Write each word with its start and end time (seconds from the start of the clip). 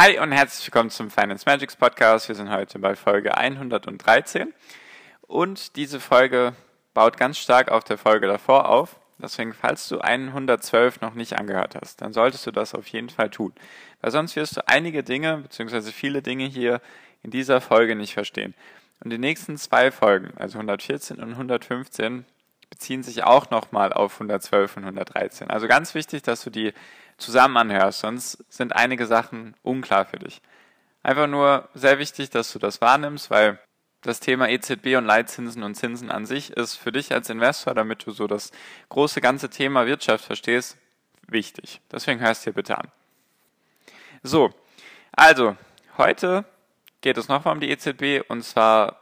Hi 0.00 0.16
und 0.20 0.30
herzlich 0.30 0.64
willkommen 0.64 0.90
zum 0.90 1.10
Finance 1.10 1.42
Magics 1.44 1.74
Podcast. 1.74 2.28
Wir 2.28 2.36
sind 2.36 2.50
heute 2.50 2.78
bei 2.78 2.94
Folge 2.94 3.36
113 3.36 4.54
und 5.22 5.74
diese 5.74 5.98
Folge 5.98 6.54
baut 6.94 7.16
ganz 7.16 7.36
stark 7.36 7.72
auf 7.72 7.82
der 7.82 7.98
Folge 7.98 8.28
davor 8.28 8.68
auf. 8.68 9.00
Deswegen, 9.20 9.52
falls 9.52 9.88
du 9.88 9.98
112 9.98 11.00
noch 11.00 11.14
nicht 11.14 11.36
angehört 11.36 11.74
hast, 11.74 12.00
dann 12.00 12.12
solltest 12.12 12.46
du 12.46 12.52
das 12.52 12.76
auf 12.76 12.86
jeden 12.86 13.08
Fall 13.08 13.28
tun. 13.30 13.52
Weil 14.00 14.12
sonst 14.12 14.36
wirst 14.36 14.58
du 14.58 14.68
einige 14.68 15.02
Dinge, 15.02 15.38
beziehungsweise 15.38 15.90
viele 15.90 16.22
Dinge 16.22 16.44
hier 16.44 16.80
in 17.24 17.32
dieser 17.32 17.60
Folge 17.60 17.96
nicht 17.96 18.14
verstehen. 18.14 18.54
Und 19.02 19.10
die 19.10 19.18
nächsten 19.18 19.56
zwei 19.56 19.90
Folgen, 19.90 20.30
also 20.36 20.58
114 20.58 21.18
und 21.18 21.30
115, 21.30 22.24
beziehen 22.70 23.02
sich 23.02 23.24
auch 23.24 23.50
nochmal 23.50 23.92
auf 23.92 24.14
112 24.14 24.76
und 24.76 24.84
113. 24.84 25.50
Also 25.50 25.66
ganz 25.66 25.96
wichtig, 25.96 26.22
dass 26.22 26.44
du 26.44 26.50
die 26.50 26.72
zusammen 27.18 27.56
anhörst, 27.56 28.00
sonst 28.00 28.44
sind 28.48 28.74
einige 28.74 29.06
Sachen 29.06 29.54
unklar 29.62 30.06
für 30.06 30.18
dich. 30.18 30.40
Einfach 31.02 31.26
nur 31.26 31.68
sehr 31.74 31.98
wichtig, 31.98 32.30
dass 32.30 32.52
du 32.52 32.58
das 32.58 32.80
wahrnimmst, 32.80 33.30
weil 33.30 33.58
das 34.02 34.20
Thema 34.20 34.48
EZB 34.48 34.96
und 34.96 35.04
Leitzinsen 35.04 35.62
und 35.62 35.74
Zinsen 35.74 36.10
an 36.10 36.24
sich 36.24 36.52
ist 36.52 36.76
für 36.76 36.92
dich 36.92 37.12
als 37.12 37.30
Investor, 37.30 37.74
damit 37.74 38.06
du 38.06 38.12
so 38.12 38.26
das 38.26 38.52
große 38.88 39.20
ganze 39.20 39.50
Thema 39.50 39.86
Wirtschaft 39.86 40.24
verstehst, 40.24 40.78
wichtig. 41.26 41.80
Deswegen 41.90 42.20
hörst 42.20 42.46
du 42.46 42.50
dir 42.50 42.54
bitte 42.54 42.78
an. 42.78 42.88
So, 44.22 44.54
also 45.12 45.56
heute 45.96 46.44
geht 47.00 47.18
es 47.18 47.28
nochmal 47.28 47.54
um 47.54 47.60
die 47.60 47.70
EZB 47.70 48.28
und 48.28 48.42
zwar 48.42 49.00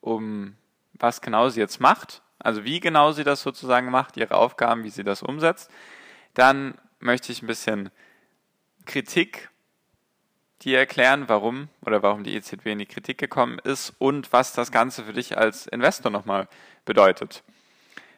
um 0.00 0.56
was 0.94 1.20
genau 1.20 1.48
sie 1.48 1.60
jetzt 1.60 1.80
macht, 1.80 2.22
also 2.38 2.64
wie 2.64 2.80
genau 2.80 3.12
sie 3.12 3.24
das 3.24 3.42
sozusagen 3.42 3.90
macht, 3.90 4.16
ihre 4.16 4.34
Aufgaben, 4.34 4.84
wie 4.84 4.90
sie 4.90 5.04
das 5.04 5.22
umsetzt. 5.22 5.70
Dann 6.34 6.78
möchte 7.06 7.32
ich 7.32 7.42
ein 7.42 7.46
bisschen 7.46 7.90
Kritik 8.84 9.48
dir 10.62 10.78
erklären, 10.78 11.28
warum 11.28 11.68
oder 11.80 12.02
warum 12.02 12.24
die 12.24 12.34
EZB 12.34 12.66
in 12.66 12.78
die 12.78 12.86
Kritik 12.86 13.18
gekommen 13.18 13.58
ist 13.58 13.94
und 13.98 14.32
was 14.32 14.52
das 14.52 14.70
Ganze 14.70 15.04
für 15.04 15.12
dich 15.12 15.38
als 15.38 15.66
Investor 15.66 16.10
nochmal 16.10 16.48
bedeutet. 16.84 17.42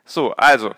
So, 0.04 0.32
also, 0.32 0.74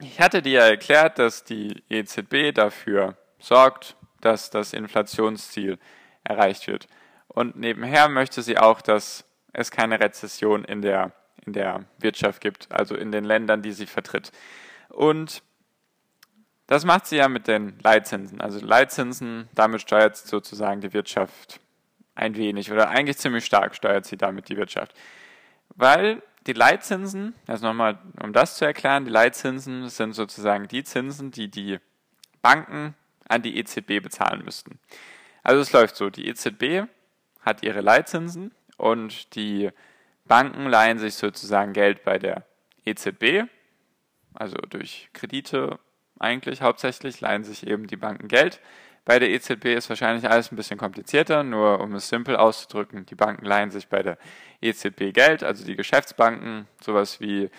ich 0.00 0.20
hatte 0.20 0.42
dir 0.42 0.60
erklärt, 0.60 1.18
dass 1.18 1.44
die 1.44 1.82
EZB 1.88 2.54
dafür 2.54 3.16
sorgt, 3.38 3.96
dass 4.20 4.50
das 4.50 4.72
Inflationsziel 4.72 5.78
erreicht 6.22 6.66
wird. 6.66 6.88
Und 7.28 7.56
nebenher 7.56 8.08
möchte 8.08 8.42
sie 8.42 8.58
auch, 8.58 8.80
dass 8.80 9.24
es 9.52 9.70
keine 9.70 10.00
Rezession 10.00 10.64
in 10.64 10.82
der, 10.82 11.12
in 11.44 11.52
der 11.52 11.84
Wirtschaft 11.98 12.40
gibt, 12.40 12.70
also 12.70 12.94
in 12.94 13.12
den 13.12 13.24
Ländern, 13.24 13.62
die 13.62 13.72
sie 13.72 13.86
vertritt. 13.86 14.30
Und 14.88 15.42
das 16.66 16.84
macht 16.84 17.06
sie 17.06 17.16
ja 17.16 17.28
mit 17.28 17.46
den 17.46 17.78
Leitzinsen. 17.82 18.40
Also 18.40 18.64
Leitzinsen, 18.64 19.48
damit 19.54 19.82
steuert 19.82 20.16
sie 20.16 20.28
sozusagen 20.28 20.80
die 20.80 20.92
Wirtschaft 20.92 21.60
ein 22.14 22.36
wenig 22.36 22.70
oder 22.70 22.88
eigentlich 22.88 23.18
ziemlich 23.18 23.44
stark 23.44 23.74
steuert 23.74 24.06
sie 24.06 24.16
damit 24.16 24.48
die 24.48 24.56
Wirtschaft. 24.56 24.94
Weil 25.70 26.22
die 26.46 26.52
Leitzinsen, 26.52 27.34
also 27.46 27.66
nochmal, 27.66 27.98
um 28.22 28.32
das 28.32 28.56
zu 28.56 28.64
erklären, 28.64 29.04
die 29.04 29.10
Leitzinsen 29.10 29.88
sind 29.88 30.12
sozusagen 30.12 30.68
die 30.68 30.84
Zinsen, 30.84 31.30
die 31.30 31.50
die 31.50 31.78
Banken 32.42 32.94
an 33.28 33.42
die 33.42 33.58
EZB 33.58 34.02
bezahlen 34.02 34.44
müssten. 34.44 34.78
Also 35.42 35.60
es 35.60 35.72
läuft 35.72 35.96
so, 35.96 36.10
die 36.10 36.28
EZB 36.28 36.88
hat 37.40 37.62
ihre 37.62 37.80
Leitzinsen 37.80 38.52
und 38.76 39.34
die 39.34 39.70
Banken 40.26 40.66
leihen 40.66 40.98
sich 40.98 41.14
sozusagen 41.14 41.72
Geld 41.72 42.04
bei 42.04 42.18
der 42.18 42.46
EZB, 42.84 43.44
also 44.34 44.56
durch 44.56 45.08
Kredite 45.12 45.78
eigentlich 46.18 46.62
hauptsächlich 46.62 47.20
leihen 47.20 47.44
sich 47.44 47.66
eben 47.66 47.86
die 47.86 47.96
Banken 47.96 48.28
Geld. 48.28 48.60
Bei 49.04 49.18
der 49.18 49.30
EZB 49.30 49.66
ist 49.66 49.90
wahrscheinlich 49.90 50.28
alles 50.28 50.50
ein 50.50 50.56
bisschen 50.56 50.78
komplizierter, 50.78 51.42
nur 51.42 51.80
um 51.80 51.94
es 51.94 52.08
simpel 52.08 52.36
auszudrücken, 52.36 53.04
die 53.04 53.14
Banken 53.14 53.44
leihen 53.44 53.70
sich 53.70 53.88
bei 53.88 54.02
der 54.02 54.16
EZB 54.62 55.12
Geld, 55.12 55.44
also 55.44 55.64
die 55.64 55.76
Geschäftsbanken, 55.76 56.66
sowas 56.80 57.20
wie 57.20 57.50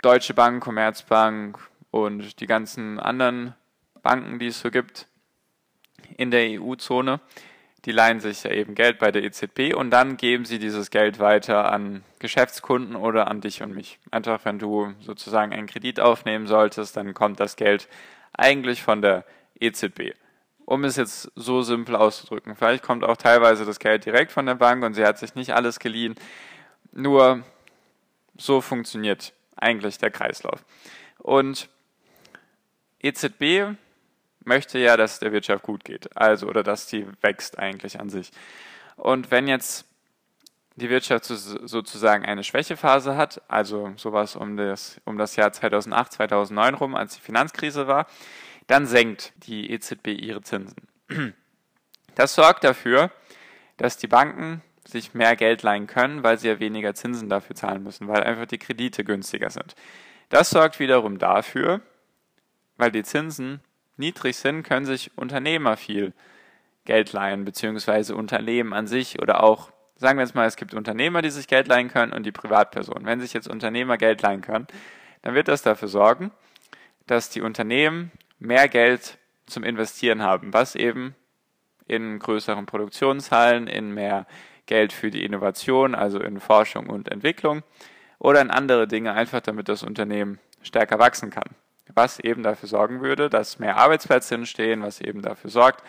Deutsche 0.00 0.34
Bank, 0.34 0.62
Commerzbank 0.62 1.58
und 1.90 2.40
die 2.40 2.46
ganzen 2.46 3.00
anderen 3.00 3.54
Banken, 4.02 4.38
die 4.38 4.46
es 4.46 4.60
so 4.60 4.70
gibt 4.70 5.08
in 6.16 6.30
der 6.30 6.60
EU-Zone 6.60 7.20
die 7.88 7.92
leihen 7.92 8.20
sich 8.20 8.44
ja 8.44 8.50
eben 8.50 8.74
Geld 8.74 8.98
bei 8.98 9.10
der 9.10 9.24
EZB 9.24 9.74
und 9.74 9.90
dann 9.90 10.18
geben 10.18 10.44
sie 10.44 10.58
dieses 10.58 10.90
Geld 10.90 11.20
weiter 11.20 11.72
an 11.72 12.04
Geschäftskunden 12.18 12.96
oder 12.96 13.28
an 13.28 13.40
dich 13.40 13.62
und 13.62 13.74
mich. 13.74 13.98
Einfach 14.10 14.44
wenn 14.44 14.58
du 14.58 14.92
sozusagen 15.00 15.54
einen 15.54 15.66
Kredit 15.66 15.98
aufnehmen 15.98 16.46
solltest, 16.46 16.98
dann 16.98 17.14
kommt 17.14 17.40
das 17.40 17.56
Geld 17.56 17.88
eigentlich 18.34 18.82
von 18.82 19.00
der 19.00 19.24
EZB. 19.58 20.12
Um 20.66 20.84
es 20.84 20.96
jetzt 20.96 21.32
so 21.34 21.62
simpel 21.62 21.96
auszudrücken. 21.96 22.56
Vielleicht 22.56 22.84
kommt 22.84 23.04
auch 23.04 23.16
teilweise 23.16 23.64
das 23.64 23.78
Geld 23.78 24.04
direkt 24.04 24.32
von 24.32 24.44
der 24.44 24.56
Bank 24.56 24.84
und 24.84 24.92
sie 24.92 25.06
hat 25.06 25.18
sich 25.18 25.34
nicht 25.34 25.54
alles 25.54 25.78
geliehen. 25.78 26.14
Nur 26.92 27.42
so 28.36 28.60
funktioniert 28.60 29.32
eigentlich 29.56 29.96
der 29.96 30.10
Kreislauf. 30.10 30.62
Und 31.16 31.70
EZB 33.00 33.78
möchte 34.48 34.78
ja, 34.78 34.96
dass 34.96 35.20
der 35.20 35.32
Wirtschaft 35.32 35.62
gut 35.62 35.84
geht. 35.84 36.16
Also, 36.16 36.48
oder 36.48 36.64
dass 36.64 36.86
die 36.86 37.06
wächst 37.22 37.58
eigentlich 37.58 38.00
an 38.00 38.10
sich. 38.10 38.32
Und 38.96 39.30
wenn 39.30 39.46
jetzt 39.46 39.84
die 40.74 40.90
Wirtschaft 40.90 41.24
sozusagen 41.24 42.24
eine 42.24 42.44
Schwächephase 42.44 43.16
hat, 43.16 43.42
also 43.48 43.92
sowas 43.96 44.36
um 44.36 44.56
das, 44.56 45.00
um 45.04 45.18
das 45.18 45.36
Jahr 45.36 45.52
2008, 45.52 46.12
2009 46.12 46.74
rum, 46.74 46.94
als 46.94 47.14
die 47.14 47.20
Finanzkrise 47.20 47.86
war, 47.86 48.06
dann 48.66 48.86
senkt 48.86 49.32
die 49.46 49.70
EZB 49.70 50.08
ihre 50.08 50.42
Zinsen. 50.42 50.88
Das 52.14 52.34
sorgt 52.34 52.64
dafür, 52.64 53.10
dass 53.76 53.96
die 53.96 54.08
Banken 54.08 54.62
sich 54.84 55.14
mehr 55.14 55.36
Geld 55.36 55.62
leihen 55.62 55.86
können, 55.86 56.22
weil 56.22 56.38
sie 56.38 56.48
ja 56.48 56.58
weniger 56.58 56.94
Zinsen 56.94 57.28
dafür 57.28 57.54
zahlen 57.54 57.82
müssen, 57.82 58.08
weil 58.08 58.22
einfach 58.24 58.46
die 58.46 58.58
Kredite 58.58 59.04
günstiger 59.04 59.50
sind. 59.50 59.74
Das 60.28 60.50
sorgt 60.50 60.78
wiederum 60.80 61.18
dafür, 61.18 61.80
weil 62.76 62.90
die 62.90 63.02
Zinsen 63.02 63.60
niedrig 63.98 64.36
sind, 64.36 64.62
können 64.62 64.86
sich 64.86 65.10
Unternehmer 65.16 65.76
viel 65.76 66.12
Geld 66.84 67.12
leihen, 67.12 67.44
beziehungsweise 67.44 68.16
Unternehmen 68.16 68.72
an 68.72 68.86
sich 68.86 69.20
oder 69.20 69.42
auch, 69.42 69.70
sagen 69.96 70.18
wir 70.18 70.24
jetzt 70.24 70.34
mal, 70.34 70.46
es 70.46 70.56
gibt 70.56 70.74
Unternehmer, 70.74 71.22
die 71.22 71.30
sich 71.30 71.46
Geld 71.46 71.68
leihen 71.68 71.88
können 71.88 72.12
und 72.12 72.24
die 72.24 72.32
Privatpersonen. 72.32 73.04
Wenn 73.04 73.20
sich 73.20 73.34
jetzt 73.34 73.48
Unternehmer 73.48 73.98
Geld 73.98 74.22
leihen 74.22 74.40
können, 74.40 74.66
dann 75.22 75.34
wird 75.34 75.48
das 75.48 75.62
dafür 75.62 75.88
sorgen, 75.88 76.30
dass 77.06 77.30
die 77.30 77.42
Unternehmen 77.42 78.10
mehr 78.38 78.68
Geld 78.68 79.18
zum 79.46 79.64
Investieren 79.64 80.22
haben, 80.22 80.52
was 80.52 80.74
eben 80.74 81.14
in 81.86 82.18
größeren 82.18 82.66
Produktionshallen, 82.66 83.66
in 83.66 83.92
mehr 83.92 84.26
Geld 84.66 84.92
für 84.92 85.10
die 85.10 85.24
Innovation, 85.24 85.94
also 85.94 86.20
in 86.20 86.40
Forschung 86.40 86.88
und 86.88 87.10
Entwicklung 87.10 87.62
oder 88.18 88.40
in 88.40 88.50
andere 88.50 88.86
Dinge, 88.86 89.12
einfach 89.14 89.40
damit 89.40 89.68
das 89.68 89.82
Unternehmen 89.82 90.38
stärker 90.62 90.98
wachsen 90.98 91.30
kann 91.30 91.54
was 91.94 92.18
eben 92.18 92.42
dafür 92.42 92.68
sorgen 92.68 93.00
würde, 93.00 93.30
dass 93.30 93.58
mehr 93.58 93.76
Arbeitsplätze 93.76 94.34
entstehen, 94.34 94.82
was 94.82 95.00
eben 95.00 95.22
dafür 95.22 95.50
sorgt, 95.50 95.82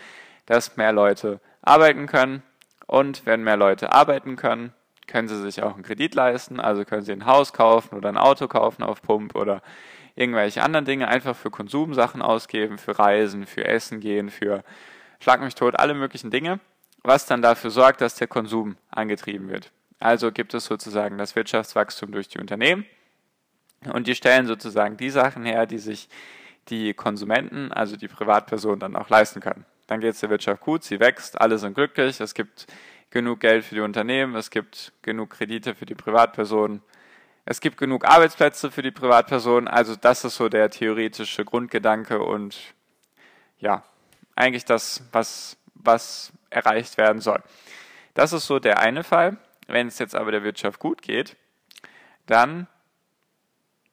dass 0.46 0.78
mehr 0.78 0.92
Leute 0.92 1.40
arbeiten 1.62 2.08
können. 2.08 2.44
Und 2.88 3.26
wenn 3.26 3.44
mehr 3.44 3.58
Leute 3.58 3.92
arbeiten 3.92 4.36
können, 4.36 4.74
können 5.08 5.28
sie 5.28 5.42
sich 5.42 5.62
auch 5.64 5.74
einen 5.74 5.84
Kredit 5.84 6.16
leisten, 6.16 6.60
also 6.60 6.86
können 6.86 7.02
sie 7.02 7.12
ein 7.12 7.26
Haus 7.26 7.54
kaufen 7.54 7.96
oder 7.96 8.10
ein 8.10 8.18
Auto 8.18 8.48
kaufen 8.48 8.84
auf 8.84 9.02
Pump 9.02 9.36
oder 9.36 9.62
irgendwelche 10.16 10.62
anderen 10.64 10.86
Dinge 10.86 11.08
einfach 11.08 11.36
für 11.36 11.50
Konsumsachen 11.50 12.22
ausgeben, 12.22 12.78
für 12.78 12.98
Reisen, 12.98 13.46
für 13.46 13.66
Essen 13.66 14.00
gehen, 14.00 14.30
für 14.30 14.64
Schlag 15.20 15.42
mich 15.42 15.56
tot, 15.56 15.78
alle 15.78 15.94
möglichen 15.94 16.32
Dinge, 16.32 16.60
was 17.04 17.26
dann 17.26 17.42
dafür 17.42 17.72
sorgt, 17.72 18.02
dass 18.02 18.16
der 18.16 18.28
Konsum 18.28 18.78
angetrieben 18.90 19.50
wird. 19.50 19.72
Also 20.00 20.32
gibt 20.32 20.54
es 20.54 20.66
sozusagen 20.66 21.18
das 21.18 21.36
Wirtschaftswachstum 21.36 22.12
durch 22.12 22.30
die 22.30 22.40
Unternehmen 22.40 22.86
und 23.94 24.08
die 24.08 24.16
stellen 24.16 24.46
sozusagen 24.46 24.98
die 24.98 25.10
Sachen 25.10 25.46
her, 25.46 25.66
die 25.66 25.78
sich 25.78 26.10
die 26.70 26.94
Konsumenten, 26.94 27.72
also 27.72 27.96
die 27.98 28.08
Privatpersonen, 28.08 28.80
dann 28.80 28.96
auch 28.96 29.10
leisten 29.10 29.40
können. 29.40 29.66
Dann 29.88 30.02
geht 30.02 30.14
es 30.14 30.20
der 30.20 30.30
Wirtschaft 30.30 30.62
gut, 30.62 30.84
sie 30.84 31.00
wächst, 31.00 31.40
alle 31.40 31.58
sind 31.58 31.74
glücklich, 31.74 32.20
es 32.20 32.34
gibt 32.34 32.68
genug 33.10 33.40
Geld 33.40 33.66
für 33.66 33.76
die 33.76 33.82
Unternehmen, 33.82 34.36
es 34.36 34.52
gibt 34.52 34.94
genug 35.02 35.32
Kredite 35.32 35.74
für 35.74 35.86
die 35.86 35.96
Privatpersonen, 35.96 36.82
es 37.46 37.62
gibt 37.62 37.78
genug 37.78 38.06
Arbeitsplätze 38.06 38.70
für 38.70 38.84
die 38.84 38.92
Privatpersonen. 38.92 39.68
Also 39.68 39.96
das 39.96 40.24
ist 40.24 40.36
so 40.36 40.50
der 40.50 40.70
theoretische 40.70 41.44
Grundgedanke 41.44 42.22
und 42.22 42.56
ja, 43.58 43.84
eigentlich 44.36 44.66
das, 44.66 45.04
was, 45.12 45.58
was 45.74 46.32
erreicht 46.52 46.98
werden 46.98 47.22
soll. 47.22 47.42
Das 48.14 48.34
ist 48.34 48.46
so 48.46 48.60
der 48.60 48.80
eine 48.80 49.04
Fall. 49.04 49.38
Wenn 49.66 49.88
es 49.88 49.98
jetzt 49.98 50.16
aber 50.16 50.32
der 50.32 50.44
Wirtschaft 50.44 50.80
gut 50.80 51.02
geht, 51.02 51.36
dann 52.28 52.68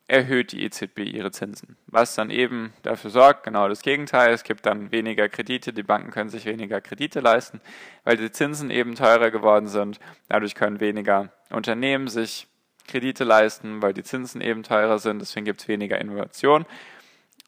erhöht 0.09 0.53
die 0.53 0.63
EZB 0.63 1.01
ihre 1.01 1.33
Zinsen, 1.33 1.77
was 1.87 2.15
dann 2.15 2.31
eben 2.31 2.73
dafür 2.83 3.11
sorgt, 3.11 3.43
genau 3.43 3.69
das 3.69 3.83
Gegenteil, 3.83 4.33
es 4.33 4.45
gibt 4.45 4.65
dann 4.65 4.93
weniger 4.93 5.29
Kredite, 5.29 5.73
die 5.73 5.83
Banken 5.83 6.11
können 6.11 6.31
sich 6.31 6.45
weniger 6.45 6.81
Kredite 6.81 7.21
leisten, 7.21 7.61
weil 8.05 8.17
die 8.17 8.31
Zinsen 8.31 8.71
eben 8.71 8.95
teurer 8.95 9.31
geworden 9.31 9.67
sind, 9.67 9.99
dadurch 10.29 10.55
können 10.55 10.79
weniger 10.79 11.33
Unternehmen 11.51 12.07
sich 12.07 12.47
Kredite 12.87 13.25
leisten, 13.25 13.83
weil 13.83 13.95
die 13.95 14.05
Zinsen 14.05 14.41
eben 14.41 14.63
teurer 14.63 15.01
sind, 15.01 15.19
deswegen 15.19 15.45
gibt 15.45 15.63
es 15.63 15.69
weniger 15.69 16.01
Innovation. 16.01 16.67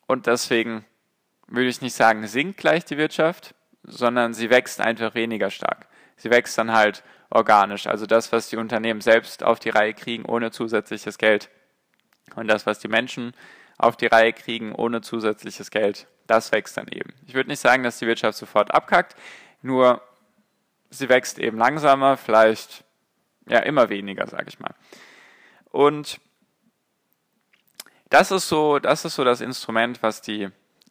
Und 0.08 0.26
deswegen 0.26 0.84
würde 1.46 1.69
ich 1.69 1.81
nicht 1.81 1.94
sagen, 1.94 2.26
sinkt 2.26 2.58
gleich 2.58 2.84
die 2.84 2.99
Wirtschaft, 2.99 3.54
sondern 3.84 4.34
sie 4.34 4.50
wächst 4.50 4.81
einfach 4.81 5.14
weniger 5.14 5.50
stark. 5.50 5.87
Sie 6.16 6.31
wächst 6.31 6.58
dann 6.58 6.72
halt 6.72 7.04
organisch, 7.31 7.87
also 7.87 8.06
das, 8.06 8.32
was 8.32 8.49
die 8.49 8.56
Unternehmen 8.56 9.00
selbst 9.00 9.44
auf 9.44 9.61
die 9.61 9.70
Reihe 9.70 9.94
kriegen, 9.94 10.25
ohne 10.25 10.50
zusätzliches 10.50 11.19
Geld 11.19 11.50
und 12.36 12.48
das, 12.48 12.66
was 12.66 12.78
die 12.78 12.88
Menschen 12.88 13.32
auf 13.78 13.96
die 13.96 14.06
Reihe 14.06 14.32
kriegen 14.32 14.75
ohne 14.75 15.00
zusätzliches 15.00 15.70
Geld, 15.70 16.06
das 16.26 16.52
wächst 16.52 16.76
dann 16.76 16.88
eben. 16.88 17.14
Ich 17.26 17.34
würde 17.34 17.48
nicht 17.48 17.60
sagen, 17.60 17.82
dass 17.82 17.98
die 17.98 18.06
Wirtschaft 18.06 18.38
sofort 18.38 18.72
abkackt, 18.72 19.16
nur 19.62 20.02
sie 20.90 21.08
wächst 21.08 21.38
eben 21.38 21.58
langsamer, 21.58 22.16
vielleicht 22.16 22.84
ja 23.48 23.60
immer 23.60 23.88
weniger, 23.88 24.26
sage 24.26 24.46
ich 24.48 24.58
mal. 24.58 24.75
Und 25.70 26.20
das 28.10 28.30
ist 28.30 28.48
so, 28.48 28.78
das 28.78 29.04
ist 29.04 29.14
so 29.14 29.25
das 29.25 29.40
Instrument, 29.40 30.02
was 30.02 30.22
die 30.22 30.48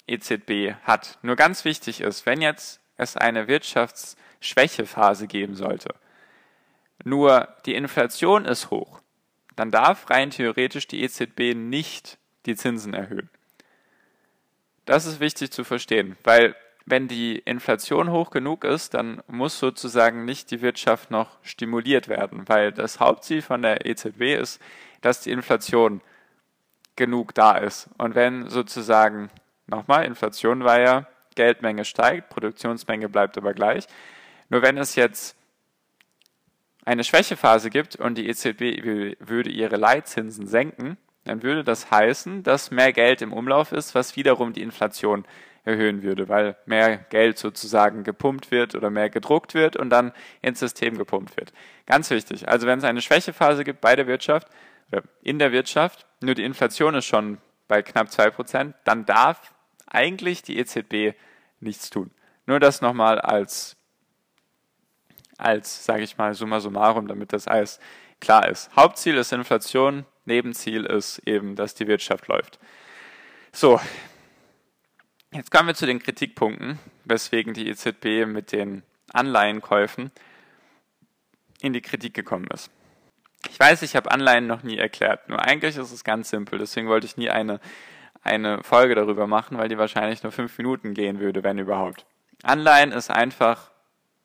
EZB 0.07 0.75
hat. 0.83 1.17
Nur 1.21 1.35
ganz 1.35 1.65
wichtig 1.65 2.01
ist, 2.01 2.25
wenn 2.25 2.41
jetzt 2.41 2.79
es 2.95 3.17
eine 3.17 3.47
Wirtschaftsschwächephase 3.47 5.27
geben 5.27 5.55
sollte, 5.55 5.93
nur 7.03 7.47
die 7.65 7.75
Inflation 7.75 8.45
ist 8.45 8.71
hoch, 8.71 9.01
dann 9.57 9.71
darf 9.71 10.09
rein 10.09 10.29
theoretisch 10.29 10.87
die 10.87 11.03
EZB 11.03 11.53
nicht 11.55 12.17
die 12.45 12.55
Zinsen 12.55 12.93
erhöhen. 12.93 13.29
Das 14.85 15.05
ist 15.05 15.19
wichtig 15.19 15.51
zu 15.51 15.65
verstehen, 15.65 16.15
weil 16.23 16.55
wenn 16.85 17.09
die 17.09 17.39
Inflation 17.39 18.11
hoch 18.11 18.29
genug 18.29 18.63
ist, 18.63 18.93
dann 18.93 19.21
muss 19.27 19.59
sozusagen 19.59 20.23
nicht 20.23 20.51
die 20.51 20.61
Wirtschaft 20.61 21.11
noch 21.11 21.37
stimuliert 21.41 22.07
werden, 22.07 22.47
weil 22.47 22.71
das 22.71 23.01
Hauptziel 23.01 23.41
von 23.41 23.61
der 23.61 23.85
EZB 23.85 24.35
ist, 24.39 24.61
dass 25.01 25.19
die 25.19 25.31
Inflation 25.31 25.99
genug 26.95 27.33
da 27.33 27.57
ist. 27.57 27.89
Und 27.97 28.15
wenn 28.15 28.47
sozusagen, 28.47 29.29
nochmal, 29.65 30.05
Inflation 30.05 30.63
war 30.63 30.79
ja, 30.79 31.07
Geldmenge 31.35 31.83
steigt, 31.83 32.29
Produktionsmenge 32.29 33.09
bleibt 33.09 33.37
aber 33.37 33.53
gleich. 33.53 33.85
Nur 34.49 34.61
wenn 34.61 34.77
es 34.77 34.95
jetzt 34.95 35.35
eine 36.87 37.03
Schwächephase 37.03 37.69
gibt 37.69 37.97
und 37.97 38.17
die 38.17 38.29
EZB 38.29 39.17
würde 39.19 39.49
ihre 39.49 39.75
Leitzinsen 39.75 40.47
senken, 40.47 40.97
dann 41.25 41.43
würde 41.43 41.65
das 41.65 41.91
heißen, 41.91 42.43
dass 42.43 42.71
mehr 42.71 42.93
Geld 42.93 43.21
im 43.21 43.33
Umlauf 43.33 43.73
ist, 43.73 43.93
was 43.93 44.15
wiederum 44.15 44.53
die 44.53 44.61
Inflation 44.61 45.25
erhöhen 45.65 46.01
würde, 46.01 46.29
weil 46.29 46.55
mehr 46.65 46.97
Geld 46.97 47.37
sozusagen 47.37 48.05
gepumpt 48.05 48.51
wird 48.51 48.73
oder 48.73 48.89
mehr 48.89 49.09
gedruckt 49.09 49.53
wird 49.53 49.75
und 49.75 49.89
dann 49.89 50.13
ins 50.41 50.59
System 50.59 50.97
gepumpt 50.97 51.35
wird. 51.35 51.51
Ganz 51.85 52.09
wichtig. 52.09 52.47
Also 52.47 52.67
wenn 52.67 52.79
es 52.79 52.85
eine 52.85 53.01
Schwächephase 53.01 53.65
gibt 53.65 53.81
bei 53.81 53.97
der 53.97 54.07
Wirtschaft 54.07 54.47
oder 54.89 55.03
in 55.21 55.39
der 55.39 55.51
Wirtschaft, 55.51 56.05
nur 56.21 56.35
die 56.35 56.45
Inflation 56.45 56.95
ist 56.95 57.05
schon 57.05 57.39
bei 57.67 57.81
knapp 57.81 58.07
2%, 58.07 58.73
dann 58.85 59.05
darf 59.05 59.53
eigentlich 59.87 60.41
die 60.41 60.57
EZB 60.57 61.17
nichts 61.59 61.89
tun. 61.89 62.11
Nur 62.45 62.61
das 62.61 62.79
nochmal 62.79 63.19
als 63.19 63.76
als, 65.37 65.85
sage 65.85 66.03
ich 66.03 66.17
mal, 66.17 66.33
summa 66.33 66.59
summarum, 66.59 67.07
damit 67.07 67.33
das 67.33 67.47
alles 67.47 67.79
klar 68.19 68.47
ist. 68.47 68.69
Hauptziel 68.75 69.17
ist 69.17 69.31
Inflation, 69.31 70.05
Nebenziel 70.25 70.85
ist 70.85 71.19
eben, 71.25 71.55
dass 71.55 71.73
die 71.73 71.87
Wirtschaft 71.87 72.27
läuft. 72.27 72.59
So, 73.51 73.79
jetzt 75.31 75.51
kommen 75.51 75.67
wir 75.67 75.75
zu 75.75 75.85
den 75.85 75.99
Kritikpunkten, 75.99 76.79
weswegen 77.05 77.53
die 77.53 77.69
EZB 77.69 78.25
mit 78.25 78.51
den 78.51 78.83
Anleihenkäufen 79.13 80.11
in 81.61 81.73
die 81.73 81.81
Kritik 81.81 82.13
gekommen 82.13 82.47
ist. 82.53 82.69
Ich 83.49 83.59
weiß, 83.59 83.81
ich 83.83 83.95
habe 83.95 84.11
Anleihen 84.11 84.47
noch 84.47 84.63
nie 84.63 84.77
erklärt, 84.77 85.29
nur 85.29 85.41
eigentlich 85.41 85.77
ist 85.77 85.91
es 85.91 86.03
ganz 86.03 86.29
simpel, 86.29 86.59
deswegen 86.59 86.87
wollte 86.87 87.05
ich 87.07 87.17
nie 87.17 87.29
eine, 87.29 87.59
eine 88.21 88.61
Folge 88.63 88.95
darüber 88.95 89.27
machen, 89.27 89.57
weil 89.57 89.69
die 89.69 89.77
wahrscheinlich 89.77 90.23
nur 90.23 90.31
fünf 90.31 90.57
Minuten 90.57 90.93
gehen 90.93 91.19
würde, 91.19 91.43
wenn 91.43 91.57
überhaupt. 91.57 92.05
Anleihen 92.43 92.91
ist 92.91 93.09
einfach 93.09 93.71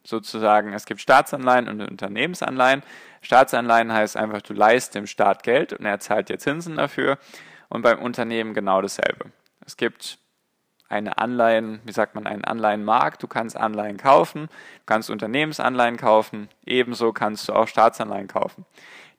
sozusagen, 0.04 0.72
es 0.72 0.86
gibt 0.86 1.00
Staatsanleihen 1.00 1.68
und 1.68 1.80
Unternehmensanleihen. 1.80 2.82
Staatsanleihen 3.20 3.92
heißt 3.92 4.16
einfach, 4.16 4.42
du 4.42 4.52
leist 4.52 4.94
dem 4.94 5.06
Staat 5.06 5.42
Geld 5.42 5.72
und 5.72 5.84
er 5.84 6.00
zahlt 6.00 6.28
dir 6.28 6.38
Zinsen 6.38 6.76
dafür. 6.76 7.18
Und 7.68 7.82
beim 7.82 8.00
Unternehmen 8.00 8.52
genau 8.52 8.82
dasselbe. 8.82 9.30
Es 9.64 9.76
gibt 9.76 10.18
eine 10.92 11.16
Anleihen, 11.16 11.80
wie 11.84 11.92
sagt 11.92 12.14
man, 12.14 12.26
einen 12.26 12.44
Anleihenmarkt. 12.44 13.22
Du 13.22 13.26
kannst 13.26 13.56
Anleihen 13.56 13.96
kaufen, 13.96 14.48
du 14.48 14.82
kannst 14.84 15.08
Unternehmensanleihen 15.08 15.96
kaufen, 15.96 16.50
ebenso 16.66 17.12
kannst 17.12 17.48
du 17.48 17.54
auch 17.54 17.66
Staatsanleihen 17.66 18.28
kaufen. 18.28 18.66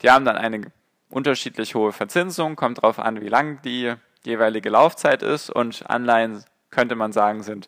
Die 0.03 0.11
haben 0.11 0.23
dann 0.23 0.37
eine 0.37 0.71
unterschiedlich 1.09 1.73
hohe 1.73 1.91
Verzinsung, 1.91 2.55
kommt 2.55 2.77
darauf 2.79 2.99
an, 2.99 3.21
wie 3.21 3.27
lang 3.27 3.59
die 3.63 3.93
jeweilige 4.23 4.69
Laufzeit 4.69 5.23
ist 5.23 5.49
und 5.49 5.89
Anleihen, 5.89 6.43
könnte 6.69 6.95
man 6.95 7.11
sagen, 7.11 7.41
sind 7.41 7.67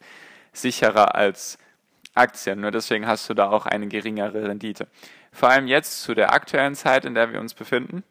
sicherer 0.54 1.16
als 1.16 1.58
Aktien. 2.16 2.62
Nur 2.62 2.72
deswegen 2.72 3.06
hast 3.06 3.30
du 3.30 3.34
da 3.34 3.50
auch 3.50 3.66
eine 3.66 3.88
geringere 3.88 4.48
Rendite. 4.48 4.88
Vor 5.32 5.50
allem 5.50 5.68
jetzt 5.68 6.02
zu 6.02 6.16
der 6.16 6.34
aktuellen 6.34 6.76
Zeit, 6.76 7.06
in 7.06 7.14
der 7.14 7.32
wir 7.32 7.40
uns 7.40 7.54
befinden, 7.54 8.04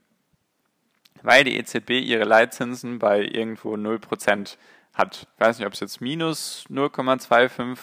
weil 1.22 1.44
die 1.44 1.56
EZB 1.56 1.90
ihre 1.90 2.24
Leitzinsen 2.24 2.98
bei 2.98 3.22
irgendwo 3.22 3.74
0% 3.74 4.56
hat. 4.92 5.26
Ich 5.34 5.40
weiß 5.40 5.58
nicht, 5.58 5.66
ob 5.66 5.72
es 5.72 5.80
jetzt 5.80 6.00
minus 6.00 6.66
0,25 6.70 7.78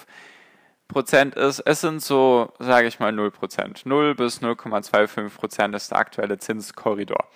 Prozent 0.88 1.36
ist. 1.36 1.60
Es 1.62 1.82
sind 1.82 2.02
so, 2.02 2.54
sage 2.60 2.88
ich 2.88 3.00
mal, 3.00 3.12
0 3.12 3.32
Prozent. 3.32 3.86
0 3.86 4.16
bis 4.16 4.42
0,25 4.42 5.30
Prozent 5.30 5.76
ist 5.76 5.92
der 5.92 5.98
aktuelle 5.98 6.38
Zinskorridor. 6.38 7.28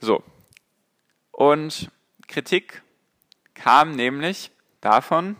So. 0.00 0.22
Und 1.30 1.90
Kritik 2.26 2.82
kam 3.54 3.92
nämlich 3.92 4.50
davon, 4.80 5.36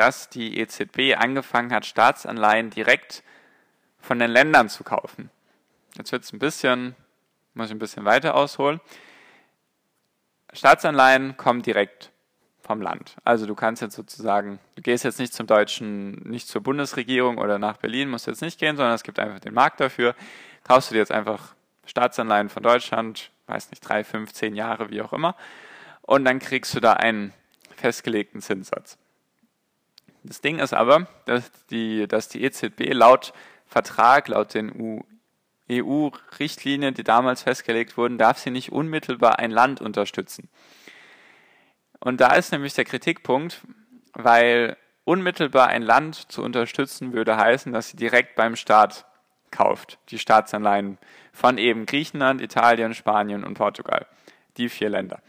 dass 0.00 0.30
die 0.30 0.58
EZB 0.58 1.14
angefangen 1.18 1.74
hat, 1.74 1.84
Staatsanleihen 1.84 2.70
direkt 2.70 3.22
von 4.00 4.18
den 4.18 4.30
Ländern 4.30 4.70
zu 4.70 4.82
kaufen. 4.82 5.28
Jetzt 5.94 6.10
wird 6.10 6.24
es 6.24 6.32
ein 6.32 6.38
bisschen, 6.38 6.96
muss 7.52 7.66
ich 7.66 7.72
ein 7.72 7.78
bisschen 7.78 8.06
weiter 8.06 8.34
ausholen. 8.34 8.80
Staatsanleihen 10.54 11.36
kommen 11.36 11.60
direkt 11.60 12.12
vom 12.62 12.80
Land. 12.80 13.16
Also 13.24 13.44
du 13.44 13.54
kannst 13.54 13.82
jetzt 13.82 13.94
sozusagen, 13.94 14.58
du 14.74 14.80
gehst 14.80 15.04
jetzt 15.04 15.18
nicht 15.18 15.34
zum 15.34 15.46
deutschen, 15.46 16.22
nicht 16.22 16.48
zur 16.48 16.62
Bundesregierung 16.62 17.36
oder 17.36 17.58
nach 17.58 17.76
Berlin, 17.76 18.08
musst 18.08 18.26
jetzt 18.26 18.40
nicht 18.40 18.58
gehen, 18.58 18.78
sondern 18.78 18.94
es 18.94 19.02
gibt 19.02 19.18
einfach 19.18 19.40
den 19.40 19.52
Markt 19.52 19.80
dafür. 19.80 20.14
Kaufst 20.64 20.90
du 20.90 20.94
dir 20.94 21.00
jetzt 21.00 21.12
einfach 21.12 21.54
Staatsanleihen 21.84 22.48
von 22.48 22.62
Deutschland, 22.62 23.32
weiß 23.48 23.70
nicht, 23.70 23.80
drei, 23.80 24.02
fünf, 24.02 24.32
zehn 24.32 24.54
Jahre, 24.54 24.88
wie 24.88 25.02
auch 25.02 25.12
immer, 25.12 25.36
und 26.00 26.24
dann 26.24 26.38
kriegst 26.38 26.74
du 26.74 26.80
da 26.80 26.94
einen 26.94 27.34
festgelegten 27.76 28.40
Zinssatz. 28.40 28.96
Das 30.22 30.40
Ding 30.40 30.58
ist 30.58 30.74
aber, 30.74 31.06
dass 31.24 31.50
die, 31.66 32.06
dass 32.06 32.28
die 32.28 32.42
EZB 32.42 32.92
laut 32.92 33.32
Vertrag, 33.66 34.28
laut 34.28 34.54
den 34.54 35.04
EU-Richtlinien, 35.70 36.94
die 36.94 37.04
damals 37.04 37.42
festgelegt 37.42 37.96
wurden, 37.96 38.18
darf 38.18 38.38
sie 38.38 38.50
nicht 38.50 38.72
unmittelbar 38.72 39.38
ein 39.38 39.50
Land 39.50 39.80
unterstützen. 39.80 40.48
Und 42.00 42.20
da 42.20 42.34
ist 42.34 42.50
nämlich 42.52 42.74
der 42.74 42.84
Kritikpunkt, 42.84 43.62
weil 44.12 44.76
unmittelbar 45.04 45.68
ein 45.68 45.82
Land 45.82 46.30
zu 46.32 46.42
unterstützen 46.42 47.12
würde 47.12 47.36
heißen, 47.36 47.72
dass 47.72 47.88
sie 47.88 47.96
direkt 47.96 48.34
beim 48.34 48.56
Staat 48.56 49.06
kauft, 49.50 49.98
die 50.10 50.18
Staatsanleihen 50.18 50.98
von 51.32 51.58
eben 51.58 51.86
Griechenland, 51.86 52.40
Italien, 52.40 52.94
Spanien 52.94 53.44
und 53.44 53.54
Portugal. 53.54 54.06
Die 54.56 54.68
vier 54.68 54.90
Länder. 54.90 55.22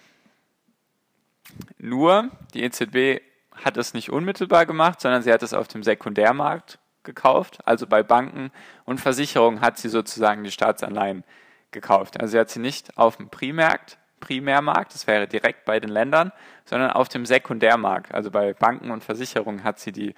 Nur 1.77 2.29
die 2.53 2.63
EZB 2.63 3.21
hat 3.55 3.77
es 3.77 3.93
nicht 3.93 4.10
unmittelbar 4.12 4.65
gemacht, 4.65 5.01
sondern 5.01 5.22
sie 5.22 5.31
hat 5.31 5.43
es 5.43 5.53
auf 5.53 5.67
dem 5.67 5.84
Sekundärmarkt 5.84 6.79
gekauft. 7.03 7.60
Also 7.65 7.88
bei 7.88 8.03
Banken 8.03 8.51
und 8.86 9.00
Versicherungen 9.00 9.62
hat 9.62 9.77
sie 9.77 9.89
sozusagen 9.89 10.43
die 10.43 10.51
Staatsanleihen 10.51 11.24
gekauft. 11.72 12.20
Also 12.20 12.31
sie 12.31 12.39
hat 12.39 12.50
sie 12.50 12.60
nicht 12.60 12.98
auf 12.98 13.17
dem 13.17 13.29
Primärmarkt, 13.29 13.98
Primärmarkt, 14.22 14.93
das 14.93 15.08
wäre 15.08 15.27
direkt 15.27 15.65
bei 15.65 15.81
den 15.81 15.89
Ländern, 15.89 16.31
sondern 16.63 16.91
auf 16.91 17.10
dem 17.10 17.25
Sekundärmarkt. 17.25 18.13
Also 18.13 18.31
bei 18.31 18.53
Banken 18.53 18.91
und 18.91 19.03
Versicherungen 19.03 19.65
hat 19.65 19.79
sie 19.79 19.91
die 19.91 20.15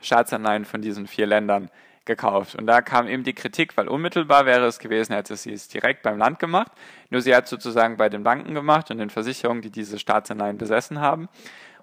Staatsanleihen 0.00 0.66
von 0.66 0.82
diesen 0.82 1.06
vier 1.06 1.26
Ländern 1.26 1.70
gekauft. 2.04 2.54
Und 2.54 2.66
da 2.66 2.82
kam 2.82 3.08
eben 3.08 3.24
die 3.24 3.34
Kritik, 3.34 3.76
weil 3.76 3.88
unmittelbar 3.88 4.46
wäre 4.46 4.66
es 4.66 4.78
gewesen, 4.78 5.14
hätte 5.14 5.36
sie 5.36 5.52
es 5.52 5.68
direkt 5.68 6.02
beim 6.02 6.18
Land 6.18 6.38
gemacht. 6.38 6.70
Nur 7.10 7.22
sie 7.22 7.34
hat 7.34 7.48
sozusagen 7.48 7.96
bei 7.96 8.08
den 8.08 8.22
Banken 8.22 8.54
gemacht 8.54 8.90
und 8.90 8.98
den 8.98 9.10
Versicherungen, 9.10 9.62
die 9.62 9.70
diese 9.70 9.98
Staatsanleihen 9.98 10.58
besessen 10.58 11.00
haben. 11.00 11.28